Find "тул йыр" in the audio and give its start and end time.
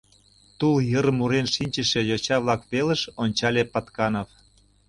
0.57-1.07